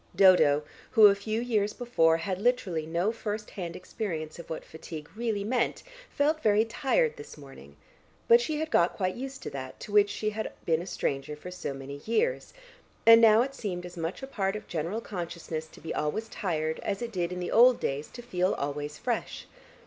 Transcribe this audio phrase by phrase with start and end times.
[0.15, 5.07] Dodo, who a few years before had literally no first hand experience of what fatigue
[5.15, 7.75] really meant, felt very tired this morning,
[8.27, 11.35] but she had got quite used to that to which she had been a stranger
[11.35, 12.51] for so many years,
[13.05, 16.79] and now it seemed as much a part of general consciousness to be always tired
[16.79, 19.45] as it did in the old days to feel always fresh.